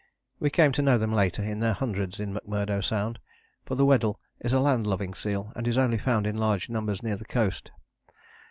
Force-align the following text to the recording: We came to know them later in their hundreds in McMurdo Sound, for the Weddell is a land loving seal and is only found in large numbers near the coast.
We 0.39 0.49
came 0.49 0.71
to 0.71 0.81
know 0.81 0.97
them 0.97 1.13
later 1.13 1.43
in 1.43 1.59
their 1.59 1.73
hundreds 1.73 2.19
in 2.19 2.33
McMurdo 2.33 2.83
Sound, 2.83 3.19
for 3.67 3.75
the 3.75 3.85
Weddell 3.85 4.19
is 4.39 4.51
a 4.51 4.59
land 4.59 4.87
loving 4.87 5.13
seal 5.13 5.53
and 5.55 5.67
is 5.67 5.77
only 5.77 5.99
found 5.99 6.25
in 6.25 6.37
large 6.37 6.69
numbers 6.69 7.03
near 7.03 7.17
the 7.17 7.23
coast. 7.25 7.69